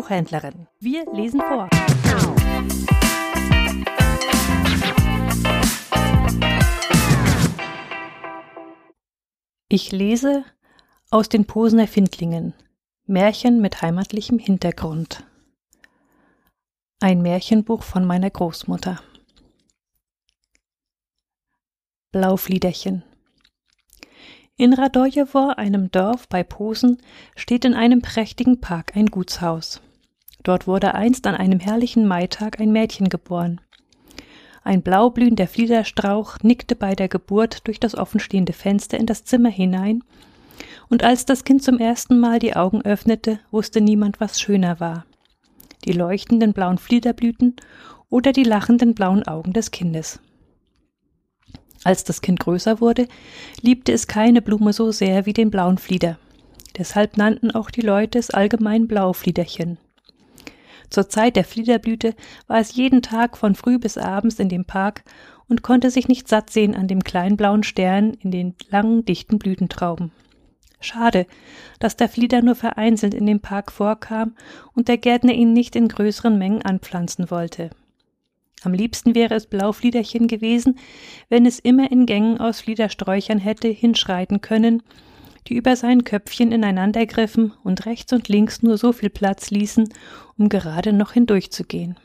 Buchhändlerin. 0.00 0.66
Wir 0.78 1.04
lesen 1.12 1.42
vor. 1.42 1.68
Ich 9.68 9.92
lese 9.92 10.46
aus 11.10 11.28
den 11.28 11.44
Posener 11.44 11.86
Findlingen 11.86 12.54
Märchen 13.04 13.60
mit 13.60 13.82
heimatlichem 13.82 14.38
Hintergrund. 14.38 15.22
Ein 17.00 17.20
Märchenbuch 17.20 17.82
von 17.82 18.06
meiner 18.06 18.30
Großmutter. 18.30 19.02
Blaufliederchen. 22.10 23.04
In 24.56 24.72
Radojewo, 24.72 25.52
einem 25.58 25.90
Dorf 25.90 26.26
bei 26.26 26.42
Posen, 26.42 27.02
steht 27.36 27.66
in 27.66 27.74
einem 27.74 28.00
prächtigen 28.00 28.62
Park 28.62 28.96
ein 28.96 29.06
Gutshaus. 29.06 29.82
Dort 30.42 30.66
wurde 30.66 30.94
einst 30.94 31.26
an 31.26 31.34
einem 31.34 31.60
herrlichen 31.60 32.06
Maitag 32.06 32.60
ein 32.60 32.72
Mädchen 32.72 33.08
geboren. 33.08 33.60
Ein 34.62 34.82
blaublühender 34.82 35.46
Fliederstrauch 35.46 36.38
nickte 36.42 36.76
bei 36.76 36.94
der 36.94 37.08
Geburt 37.08 37.66
durch 37.66 37.80
das 37.80 37.94
offenstehende 37.94 38.52
Fenster 38.52 38.98
in 38.98 39.06
das 39.06 39.24
Zimmer 39.24 39.50
hinein, 39.50 40.02
und 40.90 41.04
als 41.04 41.24
das 41.24 41.44
Kind 41.44 41.62
zum 41.62 41.78
ersten 41.78 42.18
Mal 42.18 42.38
die 42.38 42.56
Augen 42.56 42.82
öffnete, 42.82 43.38
wusste 43.50 43.80
niemand, 43.80 44.20
was 44.20 44.40
schöner 44.40 44.80
war. 44.80 45.06
Die 45.84 45.92
leuchtenden 45.92 46.52
blauen 46.52 46.78
Fliederblüten 46.78 47.56
oder 48.10 48.32
die 48.32 48.44
lachenden 48.44 48.94
blauen 48.94 49.26
Augen 49.26 49.52
des 49.52 49.70
Kindes. 49.70 50.20
Als 51.84 52.04
das 52.04 52.20
Kind 52.20 52.40
größer 52.40 52.80
wurde, 52.80 53.08
liebte 53.62 53.92
es 53.92 54.06
keine 54.06 54.42
Blume 54.42 54.72
so 54.72 54.90
sehr 54.90 55.24
wie 55.24 55.32
den 55.32 55.50
blauen 55.50 55.78
Flieder. 55.78 56.18
Deshalb 56.76 57.16
nannten 57.16 57.50
auch 57.50 57.70
die 57.70 57.80
Leute 57.80 58.18
es 58.18 58.30
allgemein 58.30 58.86
Blaufliederchen. 58.86 59.78
Zur 60.90 61.08
Zeit 61.08 61.36
der 61.36 61.44
Fliederblüte 61.44 62.14
war 62.48 62.58
es 62.58 62.74
jeden 62.74 63.00
Tag 63.00 63.38
von 63.38 63.54
früh 63.54 63.78
bis 63.78 63.96
abends 63.96 64.40
in 64.40 64.48
dem 64.48 64.64
Park 64.64 65.04
und 65.48 65.62
konnte 65.62 65.90
sich 65.90 66.08
nicht 66.08 66.28
satt 66.28 66.50
sehen 66.50 66.74
an 66.74 66.88
dem 66.88 67.02
kleinen 67.02 67.36
blauen 67.36 67.62
Stern 67.62 68.14
in 68.14 68.30
den 68.30 68.54
langen, 68.68 69.04
dichten 69.04 69.38
Blütentrauben. 69.38 70.10
Schade, 70.80 71.26
dass 71.78 71.96
der 71.96 72.08
Flieder 72.08 72.42
nur 72.42 72.54
vereinzelt 72.54 73.14
in 73.14 73.26
dem 73.26 73.40
Park 73.40 73.70
vorkam 73.70 74.34
und 74.74 74.88
der 74.88 74.96
Gärtner 74.96 75.32
ihn 75.32 75.52
nicht 75.52 75.76
in 75.76 75.88
größeren 75.88 76.38
Mengen 76.38 76.62
anpflanzen 76.62 77.30
wollte. 77.30 77.70
Am 78.62 78.72
liebsten 78.72 79.14
wäre 79.14 79.34
es 79.34 79.46
Blaufliederchen 79.46 80.26
gewesen, 80.26 80.78
wenn 81.28 81.46
es 81.46 81.58
immer 81.58 81.90
in 81.90 82.06
Gängen 82.06 82.38
aus 82.38 82.60
Fliedersträuchern 82.60 83.38
hätte 83.38 83.68
hinschreiten 83.68 84.40
können, 84.40 84.82
die 85.48 85.56
über 85.56 85.76
sein 85.76 86.04
Köpfchen 86.04 86.52
ineinandergriffen 86.52 87.52
und 87.64 87.86
rechts 87.86 88.12
und 88.12 88.28
links 88.28 88.62
nur 88.62 88.78
so 88.78 88.92
viel 88.92 89.10
Platz 89.10 89.50
ließen, 89.50 89.88
um 90.38 90.48
gerade 90.48 90.92
noch 90.92 91.12
hindurchzugehen. 91.12 91.98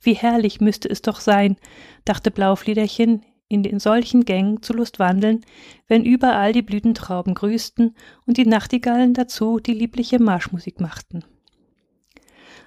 Wie 0.00 0.14
herrlich 0.14 0.60
müsste 0.60 0.88
es 0.88 1.02
doch 1.02 1.20
sein, 1.20 1.56
dachte 2.04 2.30
Blaufliederchen, 2.30 3.22
in 3.48 3.62
den 3.62 3.78
solchen 3.78 4.24
Gängen 4.24 4.62
zu 4.62 4.72
Lust 4.72 4.98
wandeln, 4.98 5.44
wenn 5.86 6.04
überall 6.04 6.52
die 6.52 6.62
Blütentrauben 6.62 7.34
grüßten 7.34 7.94
und 8.26 8.36
die 8.36 8.46
Nachtigallen 8.46 9.14
dazu 9.14 9.60
die 9.60 9.72
liebliche 9.72 10.18
Marschmusik 10.18 10.80
machten. 10.80 11.24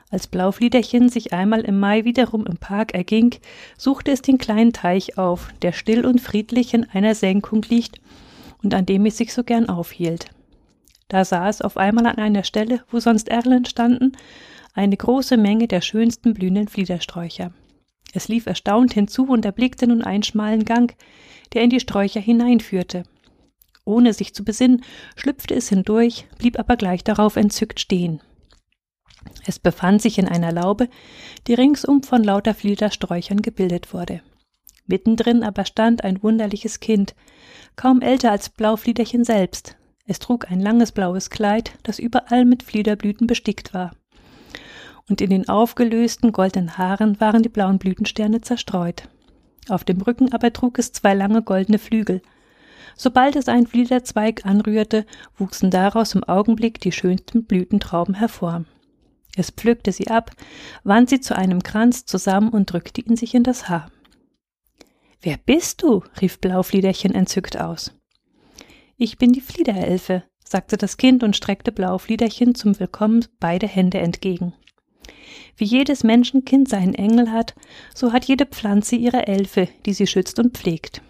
Als 0.10 0.28
Blaufliederchen 0.28 1.10
sich 1.10 1.34
einmal 1.34 1.62
im 1.62 1.80
Mai 1.80 2.04
wiederum 2.04 2.46
im 2.48 2.58
Park 2.58 2.94
erging, 2.94 3.36
suchte 3.78 4.12
es 4.12 4.22
den 4.22 4.38
kleinen 4.38 4.74
Teich 4.74 5.18
auf, 5.18 5.54
der 5.62 5.72
still 5.72 6.06
und 6.06 6.20
friedlich 6.20 6.74
in 6.74 6.90
einer 6.90 7.14
Senkung 7.14 7.62
liegt 7.70 8.00
und 8.64 8.74
an 8.74 8.86
dem 8.86 9.06
es 9.06 9.18
sich 9.18 9.34
so 9.34 9.44
gern 9.44 9.70
aufhielt. 9.70 10.28
Da 11.08 11.26
sah 11.26 11.50
es 11.50 11.62
auf 11.62 11.78
einmal 11.78 12.06
an 12.06 12.18
einer 12.18 12.44
Stelle, 12.44 12.84
wo 12.90 13.00
sonst 13.00 13.30
Erlen 13.30 13.66
standen, 13.66 14.14
eine 14.74 14.96
große 14.96 15.38
Menge 15.38 15.68
der 15.68 15.82
schönsten 15.82 16.34
blühenden 16.34 16.68
Fliedersträucher. 16.68 17.52
Es 18.14 18.28
lief 18.28 18.46
erstaunt 18.46 18.94
hinzu 18.94 19.28
und 19.28 19.46
erblickte 19.46 19.88
nun 19.88 20.04
einen 20.04 20.24
schmalen 20.24 20.66
Gang, 20.66 20.96
der 21.54 21.64
in 21.64 21.70
die 21.70 21.80
Sträucher 21.80 22.20
hineinführte. 22.20 23.04
Ohne 23.86 24.14
sich 24.14 24.36
zu 24.36 24.44
besinnen, 24.44 24.84
schlüpfte 25.16 25.56
es 25.56 25.70
hindurch, 25.70 26.28
blieb 26.38 26.60
aber 26.60 26.78
gleich 26.78 27.04
darauf 27.04 27.36
entzückt 27.36 27.80
stehen. 27.80 28.22
Es 29.46 29.60
befand 29.60 30.02
sich 30.02 30.18
in 30.20 30.28
einer 30.28 30.52
Laube, 30.52 30.90
die 31.48 31.54
ringsum 31.56 32.04
von 32.04 32.24
lauter 32.24 32.54
Fliedersträuchern 32.54 33.42
gebildet 33.42 33.94
wurde. 33.94 34.22
Mittendrin 34.90 35.44
aber 35.44 35.66
stand 35.66 36.04
ein 36.04 36.22
wunderliches 36.24 36.80
Kind, 36.80 37.16
kaum 37.76 38.02
älter 38.02 38.32
als 38.32 38.50
Blaufliederchen 38.50 39.24
selbst. 39.24 39.78
Es 40.08 40.18
trug 40.18 40.50
ein 40.50 40.60
langes 40.60 40.92
blaues 40.92 41.30
Kleid, 41.30 41.74
das 41.84 42.00
überall 42.00 42.44
mit 42.44 42.64
Fliederblüten 42.64 43.28
bestickt 43.28 43.74
war. 43.74 43.92
Und 45.08 45.22
in 45.22 45.30
den 45.30 45.48
aufgelösten 45.48 46.32
goldenen 46.32 46.78
Haaren 46.78 47.20
waren 47.22 47.44
die 47.44 47.50
blauen 47.50 47.78
Blütensterne 47.78 48.42
zerstreut. 48.42 49.08
Auf 49.70 49.84
dem 49.84 50.02
Rücken 50.02 50.34
aber 50.34 50.52
trug 50.52 50.80
es 50.80 50.92
zwei 50.92 51.14
lange 51.14 51.44
goldene 51.44 51.78
Flügel. 51.78 52.22
Sobald 52.96 53.36
es 53.36 53.48
einen 53.48 53.68
Fliederzweig 53.68 54.46
anrührte, 54.46 55.06
wuchsen 55.38 55.70
daraus 55.70 56.16
im 56.16 56.24
Augenblick 56.24 56.82
die 56.82 56.92
schönsten 56.92 57.46
Blütentrauben 57.46 58.16
hervor. 58.16 58.66
Es 59.36 59.52
pflückte 59.52 59.92
sie 59.92 60.08
ab, 60.08 60.32
wand 60.84 61.10
sie 61.10 61.22
zu 61.22 61.36
einem 61.36 61.62
Kranz 61.62 62.06
zusammen 62.06 62.50
und 62.50 62.74
drückte 62.74 63.02
ihn 63.02 63.16
sich 63.16 63.36
in 63.36 63.44
das 63.44 63.70
Haar. 63.70 63.92
Wer 65.22 65.36
bist 65.36 65.84
du? 65.84 66.02
rief 66.22 66.40
Blaufliederchen 66.40 67.14
entzückt 67.14 67.60
aus. 67.60 67.94
Ich 68.96 69.18
bin 69.18 69.34
die 69.34 69.42
Fliederelfe, 69.42 70.24
sagte 70.46 70.78
das 70.78 70.96
Kind 70.96 71.24
und 71.24 71.36
streckte 71.36 71.74
Blaufliederchen 71.74 72.56
zum 72.56 72.80
Willkommen 72.80 73.26
beide 73.38 73.68
Hände 73.68 73.98
entgegen. 73.98 74.54
Wie 75.58 75.66
jedes 75.66 76.06
Menschenkind 76.06 76.70
seinen 76.70 76.96
Engel 76.96 77.32
hat, 77.32 77.54
so 77.94 78.14
hat 78.14 78.26
jede 78.26 78.46
Pflanze 78.46 78.96
ihre 78.96 79.28
Elfe, 79.28 79.68
die 79.86 79.94
sie 79.94 80.08
schützt 80.08 80.40
und 80.40 80.58
pflegt. 80.58 81.02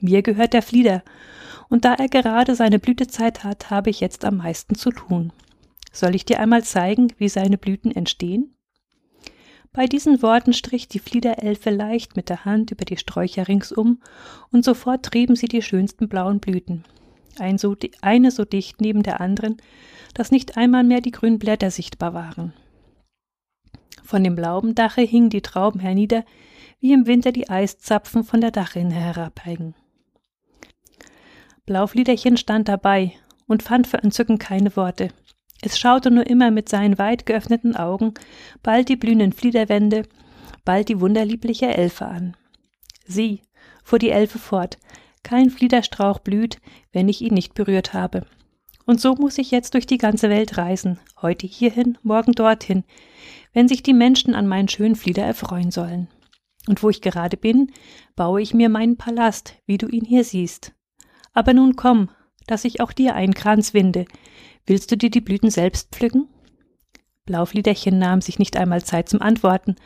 Mir 0.00 0.22
gehört 0.22 0.52
der 0.52 0.62
Flieder, 0.62 1.02
und 1.68 1.84
da 1.84 1.94
er 1.94 2.08
gerade 2.08 2.54
seine 2.54 2.78
Blütezeit 2.78 3.42
hat, 3.42 3.70
habe 3.70 3.90
ich 3.90 3.98
jetzt 3.98 4.24
am 4.24 4.36
meisten 4.36 4.76
zu 4.76 4.90
tun. 4.90 5.32
Soll 5.92 6.14
ich 6.14 6.24
dir 6.24 6.38
einmal 6.38 6.62
zeigen, 6.62 7.08
wie 7.18 7.28
seine 7.28 7.58
Blüten 7.58 7.90
entstehen? 7.90 8.54
Bei 9.72 9.86
diesen 9.86 10.22
Worten 10.22 10.52
strich 10.52 10.88
die 10.88 10.98
Fliederelfe 10.98 11.70
leicht 11.70 12.16
mit 12.16 12.28
der 12.28 12.44
Hand 12.44 12.70
über 12.70 12.84
die 12.84 12.96
Sträucher 12.96 13.48
ringsum, 13.48 14.00
und 14.50 14.64
sofort 14.64 15.04
trieben 15.04 15.36
sie 15.36 15.46
die 15.46 15.62
schönsten 15.62 16.08
blauen 16.08 16.40
Blüten. 16.40 16.84
Ein 17.38 17.58
so, 17.58 17.76
eine 18.00 18.30
so 18.30 18.44
dicht 18.44 18.80
neben 18.80 19.02
der 19.02 19.20
anderen, 19.20 19.56
dass 20.14 20.30
nicht 20.30 20.56
einmal 20.56 20.84
mehr 20.84 21.00
die 21.00 21.12
grünen 21.12 21.38
Blätter 21.38 21.70
sichtbar 21.70 22.14
waren. 22.14 22.52
Von 24.02 24.24
dem 24.24 24.36
Laubendache 24.36 25.02
hingen 25.02 25.30
die 25.30 25.42
Trauben 25.42 25.80
hernieder, 25.80 26.24
wie 26.80 26.92
im 26.92 27.06
Winter 27.06 27.30
die 27.30 27.50
Eiszapfen 27.50 28.24
von 28.24 28.40
der 28.40 28.50
Dachrinne 28.50 28.94
herabhängen. 28.94 29.74
Blaufliederchen 31.66 32.38
stand 32.38 32.68
dabei 32.68 33.12
und 33.46 33.62
fand 33.62 33.86
für 33.86 33.98
Entzücken 33.98 34.38
keine 34.38 34.74
Worte. 34.76 35.10
Es 35.62 35.78
schaute 35.78 36.10
nur 36.10 36.26
immer 36.26 36.50
mit 36.50 36.68
seinen 36.68 36.98
weit 36.98 37.26
geöffneten 37.26 37.74
Augen 37.74 38.14
bald 38.62 38.88
die 38.88 38.96
blühenden 38.96 39.32
Fliederwände, 39.32 40.04
bald 40.64 40.88
die 40.88 41.00
wunderliebliche 41.00 41.66
Elfe 41.66 42.06
an. 42.06 42.36
Sieh, 43.06 43.42
fuhr 43.82 43.98
die 43.98 44.10
Elfe 44.10 44.38
fort, 44.38 44.78
kein 45.22 45.50
Fliederstrauch 45.50 46.20
blüht, 46.20 46.58
wenn 46.92 47.08
ich 47.08 47.22
ihn 47.22 47.34
nicht 47.34 47.54
berührt 47.54 47.92
habe. 47.92 48.24
Und 48.86 49.00
so 49.00 49.14
muss 49.14 49.36
ich 49.36 49.50
jetzt 49.50 49.74
durch 49.74 49.86
die 49.86 49.98
ganze 49.98 50.30
Welt 50.30 50.56
reisen, 50.56 50.98
heute 51.20 51.46
hierhin, 51.46 51.98
morgen 52.02 52.32
dorthin, 52.32 52.84
wenn 53.52 53.68
sich 53.68 53.82
die 53.82 53.92
Menschen 53.92 54.34
an 54.34 54.46
meinen 54.46 54.68
schönen 54.68 54.96
Flieder 54.96 55.24
erfreuen 55.24 55.70
sollen. 55.70 56.08
Und 56.68 56.82
wo 56.82 56.90
ich 56.90 57.02
gerade 57.02 57.36
bin, 57.36 57.72
baue 58.16 58.40
ich 58.40 58.54
mir 58.54 58.68
meinen 58.68 58.96
Palast, 58.96 59.56
wie 59.66 59.78
du 59.78 59.88
ihn 59.88 60.04
hier 60.04 60.24
siehst. 60.24 60.72
Aber 61.34 61.52
nun 61.52 61.76
komm, 61.76 62.10
dass 62.46 62.64
ich 62.64 62.80
auch 62.80 62.92
dir 62.92 63.14
einen 63.14 63.34
Kranz 63.34 63.74
winde, 63.74 64.06
Willst 64.68 64.92
du 64.92 64.98
dir 64.98 65.08
die 65.08 65.22
Blüten 65.22 65.50
selbst 65.50 65.88
pflücken? 65.92 66.28
Blaufliederchen 67.24 67.98
nahm 67.98 68.20
sich 68.20 68.38
nicht 68.38 68.54
einmal 68.54 68.84
Zeit 68.84 69.08
zum 69.08 69.22
Antworten. 69.22 69.76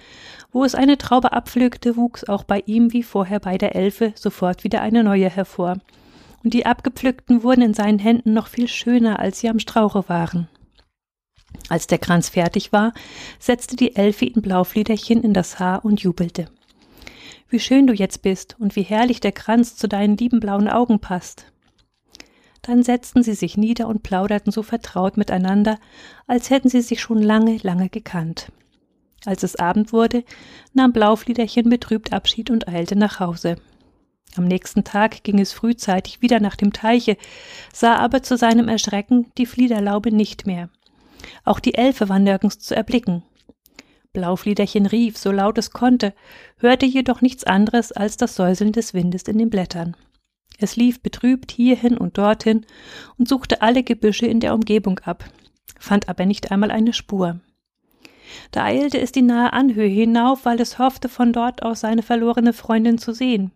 Wo 0.50 0.64
es 0.64 0.74
eine 0.74 0.98
Traube 0.98 1.32
abpflückte, 1.32 1.96
wuchs 1.96 2.24
auch 2.24 2.42
bei 2.42 2.64
ihm 2.66 2.92
wie 2.92 3.04
vorher 3.04 3.38
bei 3.38 3.58
der 3.58 3.76
Elfe 3.76 4.12
sofort 4.16 4.64
wieder 4.64 4.82
eine 4.82 5.04
neue 5.04 5.30
hervor. 5.30 5.78
Und 6.42 6.52
die 6.52 6.66
abgepflückten 6.66 7.44
wurden 7.44 7.62
in 7.62 7.74
seinen 7.74 8.00
Händen 8.00 8.32
noch 8.32 8.48
viel 8.48 8.66
schöner, 8.66 9.20
als 9.20 9.38
sie 9.38 9.48
am 9.48 9.60
Strauche 9.60 10.08
waren. 10.08 10.48
Als 11.68 11.86
der 11.86 11.98
Kranz 11.98 12.28
fertig 12.28 12.72
war, 12.72 12.92
setzte 13.38 13.76
die 13.76 13.94
Elfe 13.94 14.24
ihn 14.24 14.42
Blaufliederchen 14.42 15.22
in 15.22 15.32
das 15.32 15.60
Haar 15.60 15.84
und 15.84 16.00
jubelte. 16.00 16.46
Wie 17.48 17.60
schön 17.60 17.86
du 17.86 17.92
jetzt 17.92 18.22
bist 18.22 18.56
und 18.58 18.74
wie 18.74 18.82
herrlich 18.82 19.20
der 19.20 19.32
Kranz 19.32 19.76
zu 19.76 19.86
deinen 19.86 20.16
lieben 20.16 20.40
blauen 20.40 20.68
Augen 20.68 20.98
passt. 20.98 21.51
Dann 22.62 22.84
setzten 22.84 23.22
sie 23.22 23.34
sich 23.34 23.56
nieder 23.56 23.88
und 23.88 24.02
plauderten 24.02 24.52
so 24.52 24.62
vertraut 24.62 25.16
miteinander, 25.16 25.78
als 26.26 26.50
hätten 26.50 26.68
sie 26.68 26.80
sich 26.80 27.00
schon 27.00 27.20
lange, 27.20 27.58
lange 27.58 27.88
gekannt. 27.88 28.52
Als 29.24 29.42
es 29.42 29.56
Abend 29.56 29.92
wurde, 29.92 30.24
nahm 30.72 30.92
Blaufliederchen 30.92 31.68
betrübt 31.68 32.12
Abschied 32.12 32.50
und 32.50 32.68
eilte 32.68 32.96
nach 32.96 33.20
Hause. 33.20 33.56
Am 34.36 34.44
nächsten 34.44 34.84
Tag 34.84 35.24
ging 35.24 35.38
es 35.38 35.52
frühzeitig 35.52 36.22
wieder 36.22 36.40
nach 36.40 36.56
dem 36.56 36.72
Teiche, 36.72 37.16
sah 37.72 37.96
aber 37.96 38.22
zu 38.22 38.36
seinem 38.36 38.68
Erschrecken 38.68 39.30
die 39.36 39.46
Fliederlaube 39.46 40.10
nicht 40.10 40.46
mehr. 40.46 40.70
Auch 41.44 41.60
die 41.60 41.74
Elfe 41.74 42.08
war 42.08 42.18
nirgends 42.18 42.58
zu 42.58 42.74
erblicken. 42.74 43.22
Blaufliederchen 44.12 44.86
rief, 44.86 45.18
so 45.18 45.32
laut 45.32 45.58
es 45.58 45.70
konnte, 45.70 46.14
hörte 46.58 46.86
jedoch 46.86 47.20
nichts 47.20 47.44
anderes 47.44 47.92
als 47.92 48.16
das 48.16 48.34
Säuseln 48.34 48.72
des 48.72 48.94
Windes 48.94 49.22
in 49.22 49.38
den 49.38 49.50
Blättern. 49.50 49.96
Es 50.62 50.76
lief 50.76 51.02
betrübt 51.02 51.50
hierhin 51.50 51.96
und 51.96 52.18
dorthin 52.18 52.66
und 53.18 53.28
suchte 53.28 53.62
alle 53.62 53.82
Gebüsche 53.82 54.26
in 54.26 54.40
der 54.40 54.54
Umgebung 54.54 54.98
ab, 55.00 55.24
fand 55.78 56.08
aber 56.08 56.26
nicht 56.26 56.50
einmal 56.50 56.70
eine 56.70 56.92
Spur. 56.92 57.40
Da 58.50 58.64
eilte 58.64 59.00
es 59.00 59.12
die 59.12 59.22
nahe 59.22 59.52
Anhöhe 59.52 59.88
hinauf, 59.88 60.44
weil 60.44 60.60
es 60.60 60.78
hoffte, 60.78 61.08
von 61.08 61.32
dort 61.32 61.62
aus 61.62 61.80
seine 61.80 62.02
verlorene 62.02 62.52
Freundin 62.52 62.98
zu 62.98 63.12
sehen. 63.12 63.52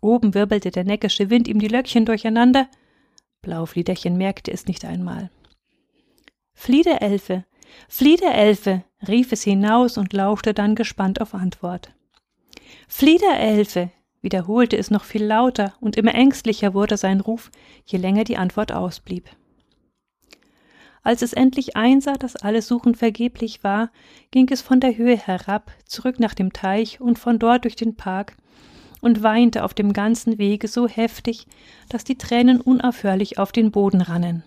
Oben 0.00 0.34
wirbelte 0.34 0.70
der 0.70 0.84
neckische 0.84 1.30
Wind 1.30 1.48
ihm 1.48 1.58
die 1.58 1.68
Löckchen 1.68 2.04
durcheinander. 2.04 2.68
Blaufliederchen 3.40 4.16
merkte 4.16 4.52
es 4.52 4.66
nicht 4.66 4.84
einmal. 4.84 5.30
Fliederelfe, 6.54 7.44
Fliederelfe, 7.88 8.84
rief 9.06 9.32
es 9.32 9.42
hinaus 9.42 9.98
und 9.98 10.12
lauschte 10.12 10.54
dann 10.54 10.74
gespannt 10.74 11.20
auf 11.20 11.34
Antwort. 11.34 11.92
Fliederelfe, 12.88 13.90
wiederholte 14.22 14.76
es 14.78 14.90
noch 14.90 15.04
viel 15.04 15.24
lauter, 15.24 15.74
und 15.80 15.96
immer 15.96 16.14
ängstlicher 16.14 16.72
wurde 16.74 16.96
sein 16.96 17.20
Ruf, 17.20 17.50
je 17.84 17.98
länger 17.98 18.24
die 18.24 18.38
Antwort 18.38 18.72
ausblieb. 18.72 19.28
Als 21.02 21.22
es 21.22 21.32
endlich 21.32 21.76
einsah, 21.76 22.14
dass 22.14 22.36
alles 22.36 22.68
Suchen 22.68 22.94
vergeblich 22.94 23.64
war, 23.64 23.90
ging 24.30 24.48
es 24.50 24.62
von 24.62 24.78
der 24.78 24.96
Höhe 24.96 25.16
herab, 25.16 25.72
zurück 25.84 26.20
nach 26.20 26.34
dem 26.34 26.52
Teich 26.52 27.00
und 27.00 27.18
von 27.18 27.40
dort 27.40 27.64
durch 27.64 27.74
den 27.74 27.96
Park 27.96 28.36
und 29.00 29.24
weinte 29.24 29.64
auf 29.64 29.74
dem 29.74 29.92
ganzen 29.92 30.38
Wege 30.38 30.68
so 30.68 30.86
heftig, 30.86 31.46
dass 31.88 32.04
die 32.04 32.16
Tränen 32.16 32.60
unaufhörlich 32.60 33.38
auf 33.38 33.50
den 33.50 33.72
Boden 33.72 34.00
rannen. 34.00 34.44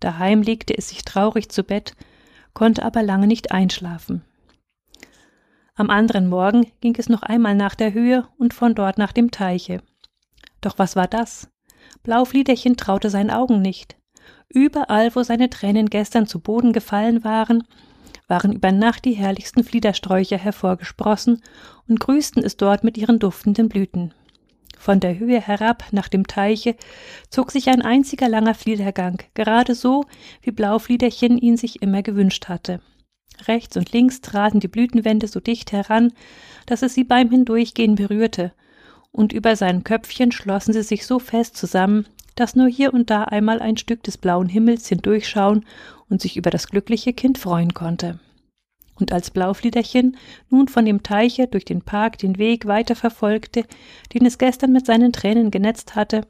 Daheim 0.00 0.42
legte 0.42 0.76
es 0.76 0.88
sich 0.88 1.04
traurig 1.04 1.50
zu 1.50 1.64
Bett, 1.64 1.94
konnte 2.54 2.82
aber 2.82 3.02
lange 3.02 3.26
nicht 3.26 3.52
einschlafen. 3.52 4.24
Am 5.78 5.90
anderen 5.90 6.28
Morgen 6.28 6.66
ging 6.80 6.96
es 6.98 7.08
noch 7.08 7.22
einmal 7.22 7.54
nach 7.54 7.76
der 7.76 7.92
Höhe 7.92 8.26
und 8.36 8.52
von 8.52 8.74
dort 8.74 8.98
nach 8.98 9.12
dem 9.12 9.30
Teiche. 9.30 9.80
Doch 10.60 10.76
was 10.76 10.96
war 10.96 11.06
das? 11.06 11.52
Blaufliederchen 12.02 12.76
traute 12.76 13.10
seinen 13.10 13.30
Augen 13.30 13.62
nicht. 13.62 13.96
Überall, 14.48 15.14
wo 15.14 15.22
seine 15.22 15.50
Tränen 15.50 15.88
gestern 15.88 16.26
zu 16.26 16.40
Boden 16.40 16.72
gefallen 16.72 17.22
waren, 17.22 17.62
waren 18.26 18.52
über 18.52 18.72
Nacht 18.72 19.04
die 19.04 19.12
herrlichsten 19.12 19.62
Fliedersträucher 19.62 20.36
hervorgesprossen 20.36 21.44
und 21.86 22.00
grüßten 22.00 22.42
es 22.42 22.56
dort 22.56 22.82
mit 22.82 22.98
ihren 22.98 23.20
duftenden 23.20 23.68
Blüten. 23.68 24.12
Von 24.76 24.98
der 24.98 25.16
Höhe 25.16 25.40
herab 25.40 25.84
nach 25.92 26.08
dem 26.08 26.26
Teiche 26.26 26.74
zog 27.30 27.52
sich 27.52 27.68
ein 27.68 27.82
einziger 27.82 28.28
langer 28.28 28.54
Fliedergang, 28.54 29.22
gerade 29.34 29.76
so, 29.76 30.06
wie 30.42 30.50
Blaufliederchen 30.50 31.38
ihn 31.38 31.56
sich 31.56 31.82
immer 31.82 32.02
gewünscht 32.02 32.48
hatte. 32.48 32.80
Rechts 33.46 33.76
und 33.76 33.92
links 33.92 34.20
traten 34.20 34.60
die 34.60 34.68
Blütenwände 34.68 35.28
so 35.28 35.40
dicht 35.40 35.72
heran, 35.72 36.12
dass 36.66 36.82
es 36.82 36.94
sie 36.94 37.04
beim 37.04 37.30
Hindurchgehen 37.30 37.94
berührte, 37.94 38.52
und 39.12 39.32
über 39.32 39.56
seinem 39.56 39.84
Köpfchen 39.84 40.32
schlossen 40.32 40.72
sie 40.72 40.82
sich 40.82 41.06
so 41.06 41.18
fest 41.18 41.56
zusammen, 41.56 42.06
dass 42.34 42.54
nur 42.54 42.68
hier 42.68 42.94
und 42.94 43.10
da 43.10 43.24
einmal 43.24 43.60
ein 43.60 43.76
Stück 43.76 44.02
des 44.04 44.16
blauen 44.16 44.48
Himmels 44.48 44.88
hindurchschauen 44.88 45.64
und 46.08 46.20
sich 46.20 46.36
über 46.36 46.50
das 46.50 46.68
glückliche 46.68 47.12
Kind 47.12 47.38
freuen 47.38 47.74
konnte. 47.74 48.20
Und 48.94 49.12
als 49.12 49.30
Blaufliederchen 49.30 50.16
nun 50.50 50.68
von 50.68 50.84
dem 50.84 51.02
Teiche 51.02 51.46
durch 51.46 51.64
den 51.64 51.82
Park 51.82 52.18
den 52.18 52.38
Weg 52.38 52.66
weiter 52.66 52.96
verfolgte, 52.96 53.64
den 54.12 54.26
es 54.26 54.38
gestern 54.38 54.72
mit 54.72 54.86
seinen 54.86 55.12
Tränen 55.12 55.50
genetzt 55.50 55.94
hatte, 55.94 56.22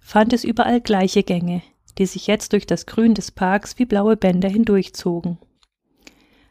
fand 0.00 0.32
es 0.32 0.44
überall 0.44 0.80
gleiche 0.80 1.22
Gänge, 1.22 1.62
die 1.98 2.06
sich 2.06 2.26
jetzt 2.26 2.52
durch 2.52 2.66
das 2.66 2.86
Grün 2.86 3.14
des 3.14 3.30
Parks 3.30 3.78
wie 3.78 3.84
blaue 3.84 4.16
Bänder 4.16 4.48
hindurchzogen. 4.48 5.38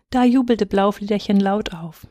Da 0.09 0.23
jubelte 0.23 0.65
Blaufliederchen 0.65 1.39
laut 1.39 1.73
auf. 1.73 2.07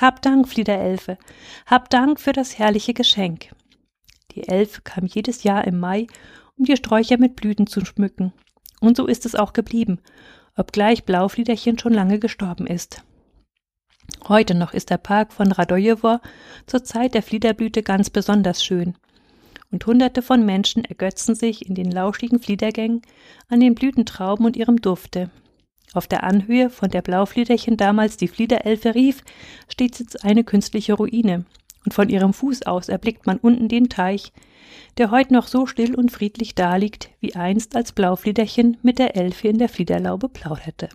Hab 0.00 0.22
Dank, 0.22 0.48
Fliederelfe, 0.48 1.18
hab 1.66 1.90
Dank 1.90 2.18
für 2.20 2.32
das 2.32 2.58
herrliche 2.58 2.94
Geschenk. 2.94 3.54
Die 4.32 4.48
Elfe 4.48 4.80
kam 4.82 5.06
jedes 5.06 5.42
Jahr 5.42 5.66
im 5.66 5.78
Mai, 5.78 6.06
um 6.56 6.64
die 6.64 6.76
Sträucher 6.76 7.18
mit 7.18 7.36
Blüten 7.36 7.66
zu 7.66 7.84
schmücken. 7.84 8.32
Und 8.80 8.96
so 8.96 9.06
ist 9.06 9.26
es 9.26 9.34
auch 9.34 9.52
geblieben, 9.52 10.00
obgleich 10.56 11.04
Blaufliederchen 11.04 11.78
schon 11.78 11.92
lange 11.92 12.18
gestorben 12.18 12.66
ist. 12.66 13.04
Heute 14.28 14.54
noch 14.54 14.72
ist 14.72 14.90
der 14.90 14.98
Park 14.98 15.32
von 15.32 15.52
Radojewo 15.52 16.18
zur 16.66 16.84
Zeit 16.84 17.14
der 17.14 17.22
Fliederblüte 17.22 17.82
ganz 17.82 18.10
besonders 18.10 18.64
schön. 18.64 18.94
Und 19.70 19.86
hunderte 19.86 20.20
von 20.20 20.44
Menschen 20.44 20.84
ergötzen 20.84 21.34
sich 21.34 21.66
in 21.66 21.74
den 21.74 21.90
lauschigen 21.90 22.40
Fliedergängen 22.40 23.02
an 23.48 23.60
den 23.60 23.74
Blütentrauben 23.74 24.44
und 24.44 24.56
ihrem 24.56 24.80
Dufte, 24.80 25.30
auf 25.94 26.06
der 26.06 26.24
Anhöhe, 26.24 26.70
von 26.70 26.90
der 26.90 27.02
Blaufliederchen 27.02 27.76
damals 27.76 28.16
die 28.16 28.28
Fliederelfe 28.28 28.94
rief, 28.94 29.22
steht 29.68 29.98
jetzt 29.98 30.24
eine 30.24 30.44
künstliche 30.44 30.94
Ruine, 30.94 31.44
und 31.84 31.94
von 31.94 32.08
ihrem 32.08 32.32
Fuß 32.32 32.62
aus 32.62 32.88
erblickt 32.88 33.26
man 33.26 33.38
unten 33.38 33.68
den 33.68 33.88
Teich, 33.88 34.32
der 34.98 35.10
heute 35.10 35.32
noch 35.32 35.48
so 35.48 35.66
still 35.66 35.94
und 35.94 36.10
friedlich 36.10 36.54
daliegt, 36.54 37.10
wie 37.20 37.34
einst 37.34 37.76
als 37.76 37.92
Blaufliederchen 37.92 38.76
mit 38.82 38.98
der 38.98 39.16
Elfe 39.16 39.48
in 39.48 39.58
der 39.58 39.68
Fliederlaube 39.68 40.28
plauderte. 40.28 40.88